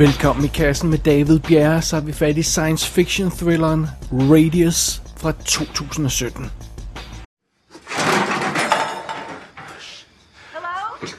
[0.00, 5.02] Velkommen i kassen med David Bjerre, så er vi fat i science fiction thrilleren Radius
[5.16, 6.50] fra 2017.
[10.54, 10.78] Hello?
[11.02, 11.14] Is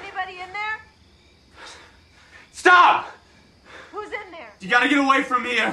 [0.00, 0.76] anybody in there?
[2.52, 3.04] Stop!
[3.92, 4.50] Who's in there?
[4.62, 5.70] You gotta get away from here.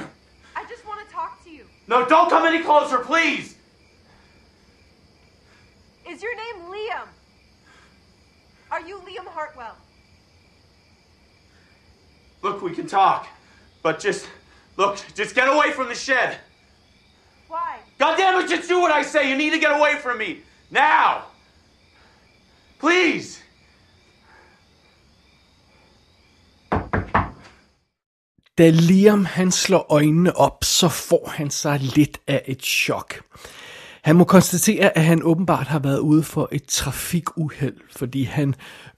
[0.56, 1.64] I just want to talk to you.
[1.86, 3.46] No, don't come any closer, please.
[6.12, 7.08] Is your name Liam?
[8.70, 9.76] Are you Liam Hartwell?
[12.42, 13.26] Look, we can talk,
[13.82, 14.28] but just
[14.76, 16.38] look, just get away from the shed.
[17.48, 17.78] Why?
[17.98, 19.28] God damn it, just do what I say.
[19.30, 20.40] You need to get away from me.
[20.70, 21.24] Now.
[22.78, 23.40] Please.
[28.58, 33.20] Da Liam han slår øjnene op, så får han sig lidt af et chok.
[34.02, 38.54] Han må konstatere, at han åbenbart har været ude for et trafikuheld, fordi han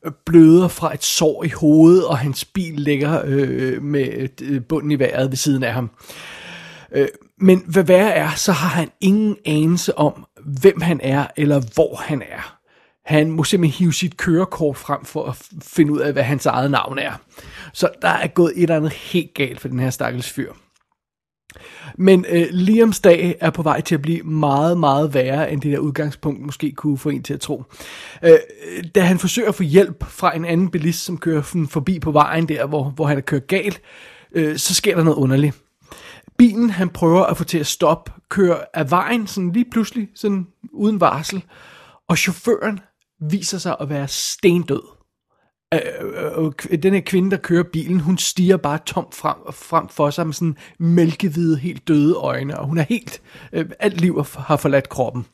[0.06, 4.90] øh, bløder fra et sår i hovedet, og hans bil ligger øh, med øh, bunden
[4.90, 5.90] i vejret ved siden af ham.
[6.92, 11.60] Øh, men hvad værre er, så har han ingen anelse om, hvem han er, eller
[11.74, 12.56] hvor han er.
[13.04, 16.70] Han må simpelthen hive sit kørekort frem for at finde ud af, hvad hans eget
[16.70, 17.12] navn er.
[17.72, 20.52] Så der er gået et eller andet helt galt for den her stakkels fyr.
[21.98, 25.72] Men øh, Liams dag er på vej til at blive meget, meget værre, end det
[25.72, 27.64] der udgangspunkt måske kunne få en til at tro.
[28.24, 28.38] Øh,
[28.94, 32.48] da han forsøger at få hjælp fra en anden bilist, som kører forbi på vejen
[32.48, 33.80] der, hvor, hvor han er kørt galt,
[34.32, 35.56] øh, så sker der noget underligt.
[36.38, 40.46] Bilen, han prøver at få til at stoppe, kører af vejen sådan lige pludselig, sådan
[40.72, 41.44] uden varsel,
[42.08, 42.80] og chaufføren
[43.30, 44.99] viser sig at være stendød.
[45.74, 49.88] Øh, øh, øh den her kvinde, der kører bilen, hun stiger bare tomt frem, frem
[49.88, 54.24] for sig med sådan mælkehvide, helt døde øjne, og hun er helt, øh, alt liv
[54.38, 55.26] har forladt kroppen.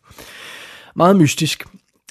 [0.97, 1.67] Meget mystisk.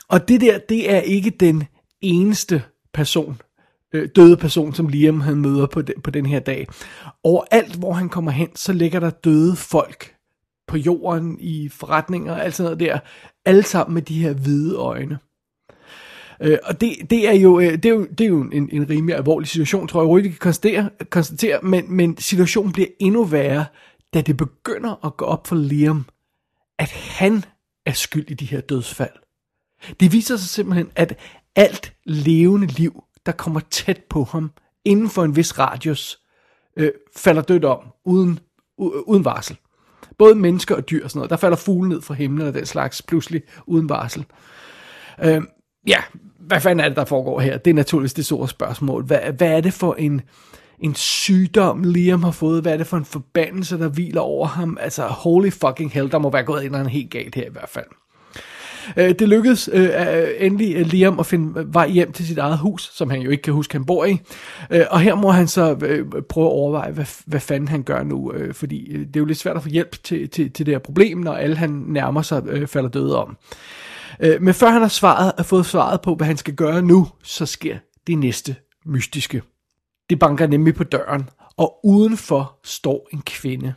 [0.08, 1.64] Og det der, det er ikke den
[2.02, 2.64] eneste
[2.94, 3.42] person,
[3.94, 6.68] øh, døde person, som Liam han møder på, de, på den her dag.
[7.24, 10.16] Overalt, hvor han kommer hen, så ligger der døde folk
[10.68, 13.00] på jorden, i forretninger og alt sådan noget der,
[13.46, 15.20] alle sammen med de her hvide øjne.
[16.42, 18.90] Øh, og det, det, er jo, øh, det, er jo, det er jo en, en
[18.90, 23.24] rimelig alvorlig situation, tror jeg roligt, vi kan konstatere, konstatere men, men situationen bliver endnu
[23.24, 23.66] værre,
[24.14, 26.06] da det begynder at gå op for Liam,
[26.80, 27.44] at han
[27.86, 29.12] er skyld i de her dødsfald.
[30.00, 31.18] Det viser sig simpelthen, at
[31.56, 34.52] alt levende liv, der kommer tæt på ham,
[34.86, 36.20] inden for en vis radius,
[36.78, 38.40] øh, falder dødt om, uden,
[38.82, 39.58] u- uden varsel.
[40.18, 41.30] Både mennesker og dyr og sådan noget.
[41.30, 44.26] Der falder fugle ned fra himlen og den slags, pludselig uden varsel.
[45.24, 45.42] Øh,
[45.88, 45.98] ja,
[46.40, 47.58] hvad fanden er det, der foregår her?
[47.58, 49.04] Det er naturligvis det store spørgsmål.
[49.04, 50.22] Hvad, hvad er det for en,
[50.80, 52.62] en sygdom, Liam har fået?
[52.62, 54.78] Hvad er det for en forbandelse, der hviler over ham?
[54.82, 57.70] Altså, holy fucking hell, der må være gået en eller helt galt her i hvert
[57.70, 57.86] fald.
[58.98, 62.58] Øh, det lykkedes øh, øh, endelig øh, Liam at finde vej hjem til sit eget
[62.58, 64.20] hus, som han jo ikke kan huske, han bor i.
[64.72, 68.04] Øh, og her må han så øh, prøve at overveje, hvad, hvad fanden han gør
[68.04, 70.66] nu, øh, fordi øh, det er jo lidt svært at få hjælp til, til, til
[70.66, 73.30] det her problem, når alle han nærmer sig øh, falder døde om.
[73.30, 73.36] Øh,
[74.20, 77.08] Øh, men før han har svaret, har fået svaret på, hvad han skal gøre nu,
[77.24, 77.78] så sker
[78.08, 78.56] det næste
[78.86, 79.42] mystiske.
[80.10, 83.74] Det banker nemlig på døren, og udenfor står en kvinde.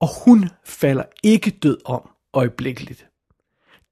[0.00, 3.06] Og hun falder ikke død om øjeblikkeligt.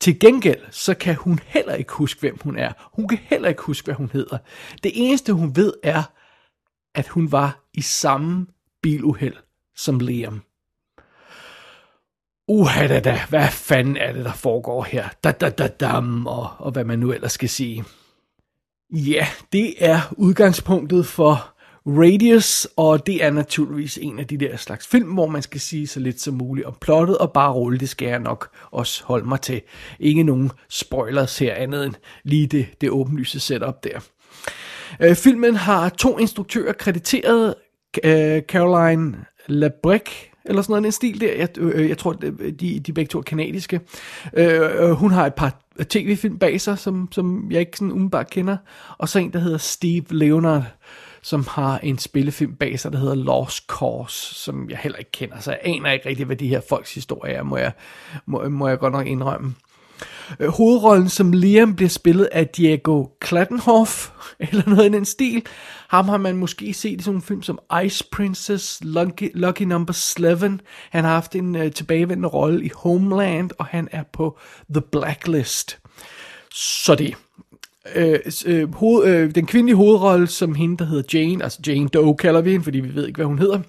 [0.00, 2.72] Til gengæld, så kan hun heller ikke huske, hvem hun er.
[2.94, 4.38] Hun kan heller ikke huske, hvad hun hedder.
[4.82, 6.02] Det eneste, hun ved, er,
[6.94, 8.46] at hun var i samme
[8.82, 9.36] biluheld
[9.76, 10.42] som Liam.
[12.50, 15.08] Uha da da, hvad fanden er det, der foregår her?
[15.24, 17.84] Da da da dam, og, og hvad man nu ellers skal sige.
[18.92, 21.54] Ja, det er udgangspunktet for
[21.86, 25.86] Radius, og det er naturligvis en af de der slags film, hvor man skal sige
[25.86, 29.28] så lidt som muligt om plottet, og bare rulle, det skal jeg nok også holde
[29.28, 29.62] mig til.
[30.00, 31.94] Ikke nogen spoilers her andet end
[32.24, 34.00] lige det, det åbenlyse setup der.
[35.00, 37.54] Øh, filmen har to instruktører krediteret,
[38.04, 41.34] øh, Caroline Labrec, eller sådan noget, en stil der.
[41.37, 43.81] Jeg, øh, jeg tror, øh, de, de begge to er kanadiske.
[44.33, 48.31] Øh, øh, hun har et par tv-film bag sig, som, som jeg ikke sådan umiddelbart
[48.31, 48.57] kender.
[48.98, 50.65] Og så en, der hedder Steve Leonard,
[51.22, 55.41] som har en spillefilm bag sig, der hedder Lost Cause, som jeg heller ikke kender.
[55.41, 57.72] Så jeg aner ikke rigtig, hvad de her folks historie er, må jeg,
[58.27, 59.54] må, må jeg godt nok indrømme.
[60.41, 64.10] Øh, hovedrollen som Liam bliver spillet af Diego Klattenhoff,
[64.41, 65.47] eller noget i den stil.
[65.88, 70.14] Ham har man måske set i sådan nogle film som Ice Princess, Lucky, Lucky Number
[70.18, 70.58] 11.
[70.91, 74.38] Han har haft en øh, tilbagevendende rolle i Homeland, og han er på
[74.74, 75.78] The Blacklist.
[76.54, 77.14] Så det.
[77.94, 82.16] Øh, øh, hoved, øh, den kvindelige hovedrolle som hende, der hedder Jane, altså Jane Doe
[82.16, 83.60] kalder vi hende, fordi vi ved ikke, hvad hun hedder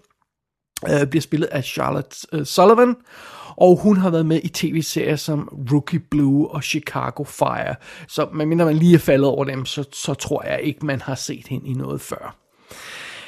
[0.89, 2.95] øh, bliver spillet af Charlotte øh, Sullivan,
[3.57, 7.75] og hun har været med i tv-serier som Rookie Blue og Chicago Fire.
[8.07, 11.16] Så medmindre man lige er faldet over dem, så, så tror jeg ikke, man har
[11.16, 12.36] set hende i noget før.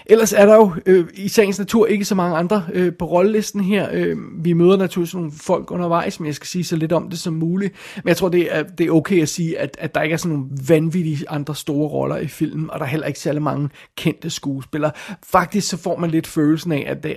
[0.06, 3.62] Ellers er der jo øh, i sagens natur ikke så mange andre øh, på rollelisten
[3.62, 3.90] her.
[3.92, 7.20] Øh, vi møder naturligvis nogle folk undervejs, men jeg skal sige så lidt om det
[7.20, 7.74] som muligt.
[7.96, 10.18] Men jeg tror, det er, det er okay at sige, at, at der ikke er
[10.18, 13.70] sådan nogle vanvittige andre store roller i filmen, og der er heller ikke særlig mange
[13.98, 14.92] kendte skuespillere.
[15.24, 17.14] Faktisk så får man lidt følelsen af, at der,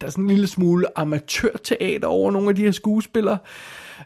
[0.00, 3.38] der er sådan en lille smule amatørteater over nogle af de her skuespillere.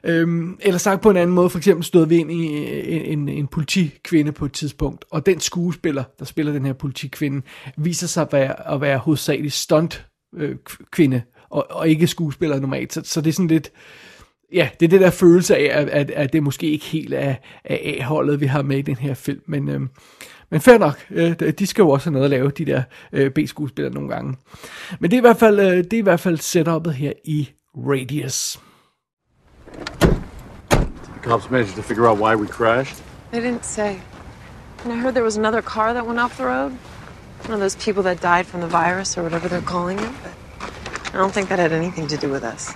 [0.04, 3.18] Øhm, eller sagt på en anden måde, for eksempel stod vi ind i øh, en,
[3.18, 7.42] en, en politikvinde på et tidspunkt, og den skuespiller, der spiller den her politikvinde,
[7.76, 10.06] viser sig at være, at være hovedsageligt stunt
[10.36, 10.56] øh,
[10.90, 12.92] kvinde, og, og ikke skuespiller normalt.
[12.92, 13.70] Så, så det er sådan lidt,
[14.52, 17.34] ja, det er det der følelse af, at, at, at det måske ikke helt er,
[17.64, 19.68] er A-holdet, vi har med i den her film, men...
[19.68, 19.88] Øhm,
[20.50, 23.30] men fair nok, øh, de skal jo også have noget at lave, de der øh,
[23.30, 24.36] B-skuespillere nogle gange.
[25.00, 27.48] Men det er i hvert fald, øh, det er i hvert fald setupet her i
[27.76, 28.58] Radius.
[30.70, 33.02] The cops managed to figure out why we crashed.
[33.30, 34.00] They didn't say.
[34.84, 36.72] And I heard there was another car that went off the road.
[37.42, 40.12] One of those people that died from the virus or whatever they're calling it.
[40.22, 40.70] But
[41.08, 42.72] I don't think that had anything to do with us.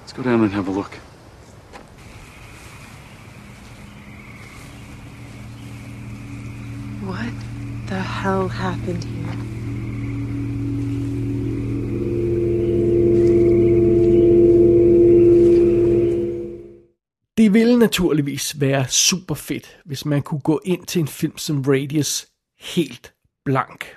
[0.00, 0.94] Let's go down and have a look.
[7.04, 7.32] What
[7.88, 9.49] the hell happened here?
[17.50, 21.62] Det ville naturligvis være super fedt, hvis man kunne gå ind til en film som
[21.62, 22.26] Radius
[22.60, 23.14] helt
[23.44, 23.96] blank.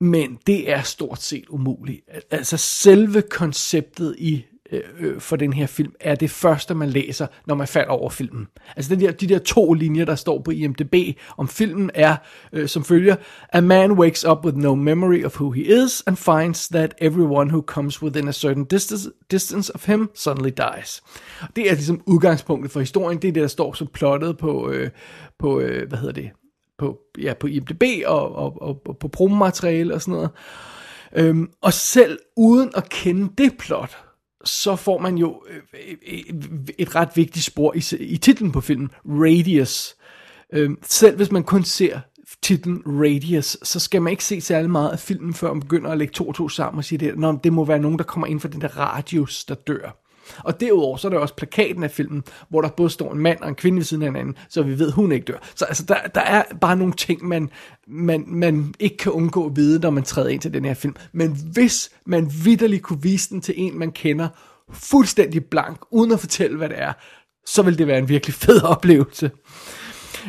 [0.00, 2.00] Men det er stort set umuligt.
[2.30, 4.44] Altså selve konceptet i
[4.74, 8.10] Øh, øh, for den her film, er det første, man læser, når man falder over
[8.10, 8.46] filmen.
[8.76, 12.16] Altså den der, de der to linjer, der står på IMDb om filmen, er
[12.52, 13.16] øh, som følger,
[13.52, 17.50] A man wakes up with no memory of who he is, and finds that everyone
[17.50, 21.02] who comes within a certain distance, distance of him suddenly dies.
[21.56, 24.90] Det er ligesom udgangspunktet for historien, det er det, der står som plottet på, øh,
[25.38, 26.30] på øh, hvad hedder det,
[26.78, 30.30] på, ja, på IMDb og, og, og, og på promomateriale og sådan noget.
[31.16, 33.98] Øhm, og selv uden at kende det plot,
[34.44, 36.18] så får man jo øh, øh,
[36.78, 39.96] et ret vigtigt spor i, i titlen på filmen, Radius.
[40.52, 42.00] Øhm, selv hvis man kun ser
[42.42, 45.98] titlen Radius, så skal man ikke se særlig meget af filmen, før man begynder at
[45.98, 48.26] lægge to og to sammen og sige, det, Nå, det må være nogen, der kommer
[48.26, 50.03] ind for den der radius, der dør.
[50.38, 53.40] Og derudover, så er der også plakaten af filmen, hvor der både står en mand
[53.40, 55.38] og en kvinde ved siden af hinanden, så vi ved, hun ikke dør.
[55.54, 57.50] Så altså, der, der er bare nogle ting, man,
[57.86, 60.96] man, man ikke kan undgå at vide, når man træder ind til den her film.
[61.12, 64.28] Men hvis man vidderligt kunne vise den til en, man kender,
[64.72, 66.92] fuldstændig blank, uden at fortælle, hvad det er,
[67.46, 69.30] så vil det være en virkelig fed oplevelse.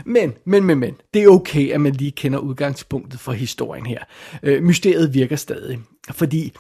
[0.06, 4.00] Men, men, men, men, det er okay, at man lige kender udgangspunktet for historien her.
[4.44, 5.80] Øh, mysteriet virker stadig,
[6.12, 6.54] fordi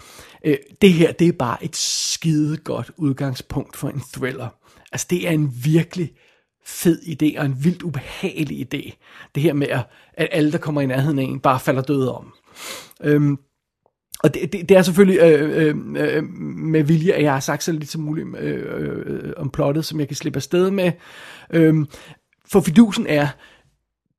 [0.45, 4.47] øh, det her, det er bare et skide godt udgangspunkt for en thriller.
[4.92, 6.12] Altså, det er en virkelig
[6.65, 8.92] fed idé, og en vildt ubehagelig idé.
[9.36, 9.68] Det her med,
[10.13, 12.33] at alle, der kommer i nærheden af en, bare falder døde om.
[13.03, 13.38] Øhm,
[14.24, 17.63] og det, det, det er selvfølgelig øh, øh, øh, med vilje, at jeg har sagt
[17.63, 20.91] så lidt som muligt øh, øh, om plottet, som jeg kan slippe afsted med.
[21.53, 21.88] Øhm,
[22.51, 23.27] for fidusen er,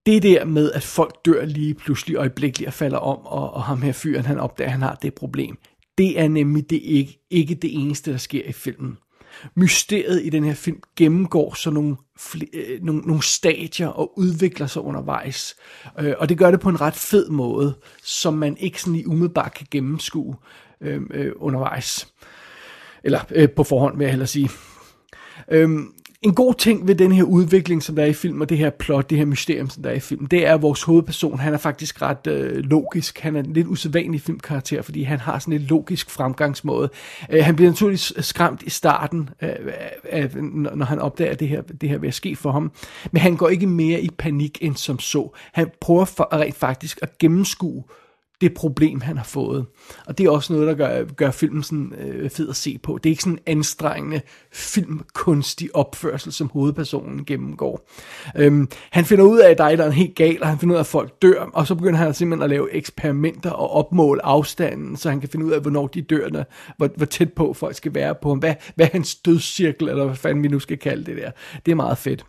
[0.06, 3.82] det der med, at folk dør lige pludselig øjeblikkeligt og falder om, og, og ham
[3.82, 5.58] her fyren, han opdager, at han har det problem.
[5.98, 8.98] Det er nemlig det ikke, ikke det eneste, der sker i filmen.
[9.54, 11.96] Mysteriet i den her film gennemgår så nogle,
[12.52, 15.56] øh, nogle, nogle stadier og udvikler sig undervejs.
[16.00, 19.08] Øh, og det gør det på en ret fed måde, som man ikke sådan lige
[19.08, 20.36] umiddelbart kan gennemskue
[20.80, 22.08] øh, øh, undervejs.
[23.04, 24.50] Eller øh, på forhånd, vil jeg hellere sige.
[25.50, 25.70] Øh,
[26.22, 28.70] en god ting ved den her udvikling, som der er i film, og det her
[28.70, 31.54] plot, det her mysterium, som der er i film, det er, at vores hovedperson, han
[31.54, 33.20] er faktisk ret øh, logisk.
[33.20, 36.88] Han er en lidt usædvanlig filmkarakter, fordi han har sådan en logisk fremgangsmåde.
[37.30, 39.50] Øh, han bliver naturligvis skræmt i starten, øh,
[40.04, 40.30] af,
[40.76, 42.72] når han opdager, at det her, det her vil ske for ham.
[43.12, 45.36] Men han går ikke mere i panik end som så.
[45.52, 47.84] Han prøver for, rent faktisk at gennemskue
[48.40, 49.66] det problem, han har fået.
[50.06, 52.98] Og det er også noget, der gør, gør filmen sådan, øh, fed at se på.
[52.98, 54.20] Det er ikke sådan en anstrengende
[54.52, 57.88] filmkunstig opførsel, som hovedpersonen gennemgår.
[58.36, 60.76] Øhm, han finder ud af, at der er en helt galt, og han finder ud
[60.76, 64.96] af, at folk dør, og så begynder han simpelthen at lave eksperimenter og opmåle afstanden,
[64.96, 66.44] så han kan finde ud af, hvornår de dør,
[66.76, 68.38] hvor, hvor tæt på folk skal være på ham.
[68.38, 71.30] Hvad, hvad er hans dødscirkel, eller hvad fanden vi nu skal kalde det der.
[71.66, 72.24] Det er meget fedt.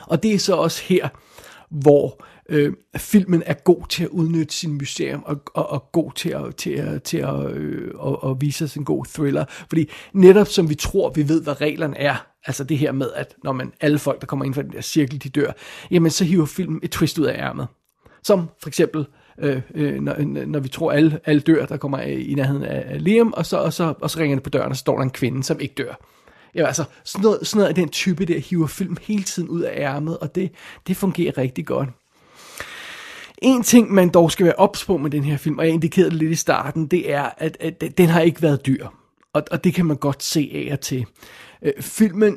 [0.00, 1.08] Og det er så også her,
[1.70, 6.30] hvor øh, filmen er god til at udnytte sin museum og, og, og god til
[6.30, 9.44] at, til at, til at, øh, og, og vise os en god thriller.
[9.68, 13.34] Fordi netop som vi tror, vi ved, hvad reglerne er, altså det her med, at
[13.44, 15.52] når man alle folk, der kommer ind for den der cirkel, de dør,
[15.90, 17.66] jamen så hiver filmen et twist ud af ærmet.
[18.22, 19.06] Som for eksempel,
[19.38, 23.04] øh, øh, når, når vi tror, alle, alle dør, der kommer øh, i nærheden af
[23.04, 25.02] Liam, og så, og, så, og så ringer det på døren, og så står der
[25.02, 25.94] en kvinde, som ikke dør.
[26.54, 29.60] Ja, altså, sådan noget, sådan noget af den type der hiver film hele tiden ud
[29.60, 30.50] af ærmet, og det,
[30.86, 31.88] det fungerer rigtig godt.
[33.44, 36.10] En ting, man dog skal være ops på med den her film, og jeg indikerede
[36.10, 38.86] det lidt i starten, det er, at, at den har ikke været dyr.
[39.32, 41.06] Og, og det kan man godt se af og til.
[41.62, 42.36] Øh, filmen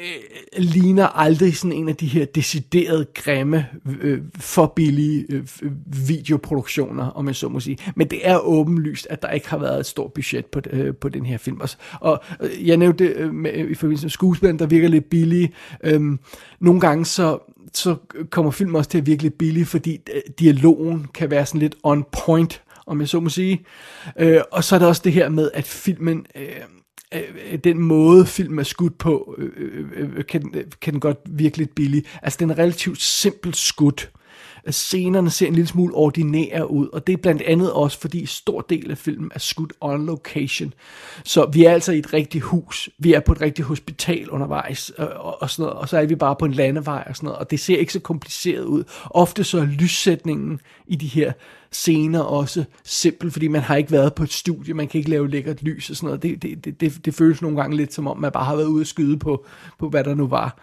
[0.00, 3.66] øh, ligner aldrig sådan en af de her deciderede, grimme,
[4.00, 5.42] øh, for billige øh,
[6.08, 7.78] videoproduktioner, om jeg så må sige.
[7.96, 11.08] Men det er åbenlyst, at der ikke har været et stort budget på, øh, på
[11.08, 11.60] den her film.
[11.60, 11.76] Også.
[12.00, 15.52] Og øh, jeg nævnte øh, med, i forbindelse med skuespilleren, der virker lidt billige.
[15.84, 16.00] Øh,
[16.60, 17.38] nogle gange så,
[17.74, 17.96] så
[18.30, 21.76] kommer film også til at virke lidt billige, fordi øh, dialogen kan være sådan lidt
[21.82, 23.64] on point, om jeg så må sige.
[24.18, 26.26] Øh, og så er der også det her med, at filmen...
[26.36, 26.46] Øh,
[27.14, 31.00] Øh, øh, den måde film er skudt på, øh, øh, øh, øh kan, kan den
[31.00, 32.04] godt virke lidt billig.
[32.22, 34.10] Altså, den er relativt simpelt skudt.
[34.70, 38.60] Scenerne ser en lille smule ordinære ud, og det er blandt andet også, fordi stor
[38.60, 40.74] del af filmen er skudt on location.
[41.24, 44.92] Så vi er altså i et rigtigt hus, vi er på et rigtigt hospital undervejs,
[44.98, 47.26] øh, og, og, sådan noget, og så er vi bare på en landevej og sådan
[47.26, 48.84] noget, og det ser ikke så kompliceret ud.
[49.04, 51.32] Ofte så er lyssætningen i de her
[51.72, 55.30] scener også simpel, fordi man har ikke været på et studie, man kan ikke lave
[55.30, 56.22] lækkert lys og sådan noget.
[56.22, 58.66] Det, det, det, det, det føles nogle gange lidt som om, man bare har været
[58.66, 59.46] ude at skyde på,
[59.78, 60.58] på hvad der nu var.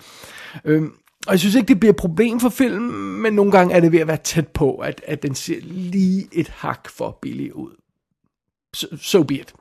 [0.65, 0.93] Øhm,
[1.27, 3.91] og jeg synes ikke, det bliver et problem for filmen, men nogle gange er det
[3.91, 7.71] ved at være tæt på, at, at den ser lige et hak for billig ud.
[8.73, 9.53] So, so be it.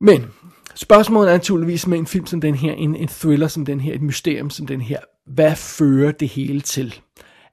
[0.00, 0.26] Men
[0.74, 3.94] spørgsmålet er naturligvis med en film som den her, en, en thriller som den her,
[3.94, 7.00] et mysterium som den her, hvad fører det hele til?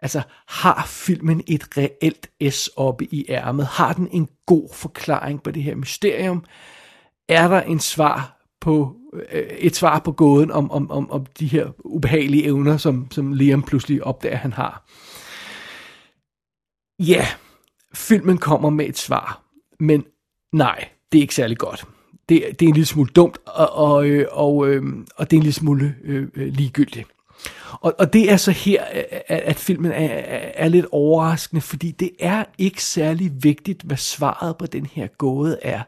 [0.01, 3.65] Altså, har filmen et reelt S oppe i ærmet?
[3.65, 6.43] Har den en god forklaring på det her mysterium?
[7.29, 8.35] Er der en svar
[8.65, 13.07] på øh, et svar på gåden om, om, om, om de her ubehagelige evner, som,
[13.12, 14.86] som Liam pludselig opdager, han har?
[17.00, 17.27] Ja,
[17.93, 19.41] filmen kommer med et svar,
[19.79, 20.05] men
[20.53, 21.86] nej, det er ikke særlig godt.
[22.29, 24.84] Det, det er en lille smule dumt, og, og, øh, og, øh,
[25.15, 27.07] og det er en lille smule øh, øh ligegyldigt.
[27.81, 30.07] Og, og det er så her, at, at filmen er,
[30.53, 35.60] er lidt overraskende, fordi det er ikke særlig vigtigt, hvad svaret på den her gåde
[35.62, 35.81] er.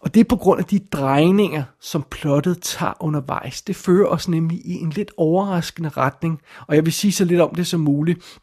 [0.00, 3.62] Og det er på grund af de drejninger, som plottet tager undervejs.
[3.62, 7.40] Det fører os nemlig i en lidt overraskende retning, og jeg vil sige så lidt
[7.40, 8.40] om det som muligt.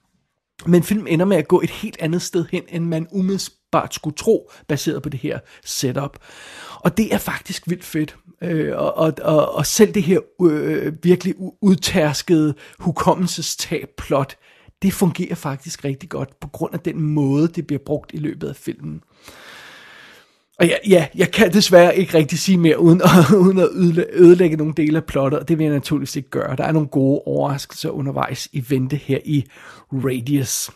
[0.65, 4.15] Men filmen ender med at gå et helt andet sted hen, end man umiddelbart skulle
[4.15, 6.17] tro, baseret på det her setup.
[6.79, 8.17] Og det er faktisk vildt fedt.
[8.41, 14.35] Øh, og, og, og, og selv det her øh, virkelig udtærskede hukommelsestab plot,
[14.81, 18.47] det fungerer faktisk rigtig godt, på grund af den måde, det bliver brugt i løbet
[18.47, 19.01] af filmen.
[20.59, 23.09] Og ja, ja, jeg kan desværre ikke rigtig sige mere, uden at,
[23.45, 23.69] uden at
[24.13, 26.55] ødelægge nogle dele af plottet, og det vil jeg naturligvis ikke gøre.
[26.55, 29.45] Der er nogle gode overraskelser undervejs i vente her i
[29.91, 30.71] Radius.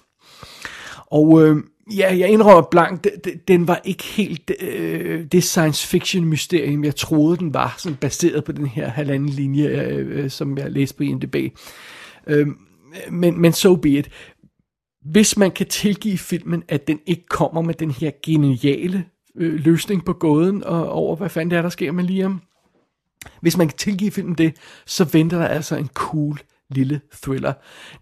[1.11, 1.57] Og øh,
[1.95, 3.07] ja, jeg indrømmer blankt,
[3.47, 8.43] den var ikke helt øh, det science fiction mysterium, jeg troede den var, sådan baseret
[8.43, 11.35] på den her halvanden linje, øh, øh som jeg læste på IMDb.
[12.27, 12.47] Øh,
[13.11, 14.09] men, men so be it.
[15.11, 19.05] Hvis man kan tilgive filmen, at den ikke kommer med den her geniale
[19.35, 22.41] øh, løsning på gåden og over, hvad fanden det er, der sker med Liam.
[23.41, 24.55] Hvis man kan tilgive filmen det,
[24.85, 27.53] så venter der altså en cool lille thriller.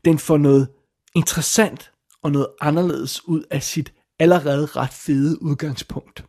[0.06, 0.68] Den får noget
[1.16, 1.92] interessant
[2.24, 6.26] og noget anderledes ud af sit allerede ret fede udgangspunkt.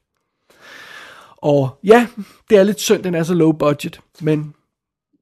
[1.37, 2.07] Og ja,
[2.51, 4.55] det er lidt synd, den er så low budget, men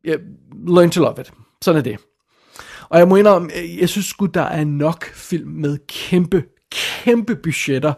[0.06, 0.20] yeah,
[0.66, 1.32] learn to love it.
[1.62, 1.98] Sådan er det.
[2.88, 7.92] Og jeg må indrømme, jeg synes sgu, der er nok film med kæmpe, kæmpe budgetter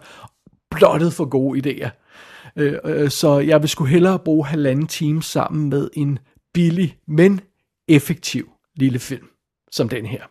[0.70, 1.90] blottet for gode idéer.
[2.56, 6.18] Øh, øh, så jeg vil sgu hellere bruge halvanden time sammen med en
[6.54, 7.40] billig, men
[7.88, 9.26] effektiv lille film,
[9.70, 10.22] som den her.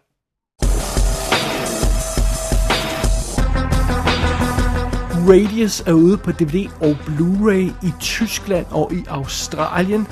[5.30, 10.08] Radius er ude på DVD og Blu-ray i Tyskland og i Australien.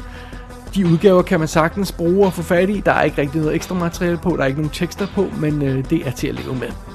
[0.76, 2.82] De udgaver kan man sagtens bruge og få fat i.
[2.86, 5.62] Der er ikke rigtig noget ekstra materiale på, der er ikke nogen tekster på, men
[5.62, 6.95] øh, det er til at leve med.